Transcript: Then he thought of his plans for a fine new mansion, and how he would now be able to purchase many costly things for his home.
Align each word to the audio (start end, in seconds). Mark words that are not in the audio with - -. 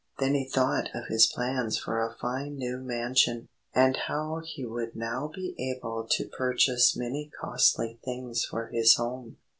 Then 0.17 0.33
he 0.33 0.49
thought 0.49 0.89
of 0.95 1.05
his 1.09 1.27
plans 1.27 1.77
for 1.77 1.99
a 2.01 2.15
fine 2.15 2.55
new 2.55 2.79
mansion, 2.79 3.49
and 3.71 3.95
how 4.07 4.41
he 4.43 4.65
would 4.65 4.95
now 4.95 5.27
be 5.27 5.53
able 5.59 6.07
to 6.09 6.25
purchase 6.27 6.95
many 6.95 7.29
costly 7.39 7.99
things 8.03 8.43
for 8.43 8.69
his 8.69 8.95
home. 8.95 9.37